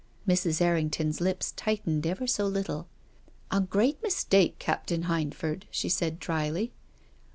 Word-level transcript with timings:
••Mrs. 0.33 0.61
Errington's 0.61 1.21
lips 1.21 1.51
tightened 1.51 2.07
ever 2.07 2.25
so 2.25 2.47
little." 2.47 2.87
A 3.51 3.61
great 3.61 4.01
mistake, 4.01 4.57
Captain 4.57 5.03
Hindford," 5.03 5.65
she 5.69 5.89
said 5.89 6.17
drily. 6.19 6.73